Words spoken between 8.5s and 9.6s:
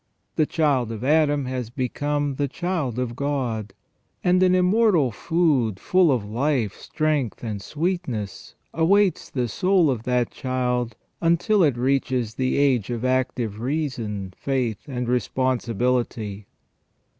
awaits the